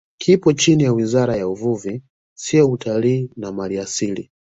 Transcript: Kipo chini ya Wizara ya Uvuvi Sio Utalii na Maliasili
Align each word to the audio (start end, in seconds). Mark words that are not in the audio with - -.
Kipo 0.17 0.53
chini 0.53 0.83
ya 0.83 0.93
Wizara 0.93 1.35
ya 1.35 1.47
Uvuvi 1.47 2.01
Sio 2.37 2.71
Utalii 2.71 3.29
na 3.35 3.51
Maliasili 3.51 4.31